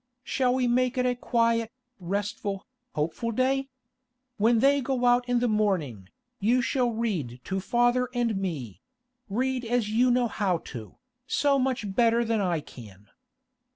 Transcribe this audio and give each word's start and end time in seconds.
Shall 0.23 0.55
we 0.55 0.67
make 0.67 0.97
it 0.97 1.05
a 1.05 1.13
quiet, 1.13 1.71
restful, 1.99 2.65
hopeful 2.95 3.29
day? 3.29 3.69
When 4.37 4.57
they 4.57 4.81
go 4.81 5.05
out 5.05 5.29
in 5.29 5.41
the 5.41 5.47
morning, 5.47 6.09
you 6.39 6.59
shall 6.63 6.89
read 6.89 7.39
to 7.43 7.59
father 7.59 8.09
and 8.11 8.35
me—read 8.37 9.63
as 9.63 9.91
you 9.91 10.09
know 10.09 10.27
how 10.27 10.57
to, 10.73 10.95
so 11.27 11.59
much 11.59 11.93
better 11.93 12.25
than 12.25 12.41
I 12.41 12.61
can. 12.61 13.09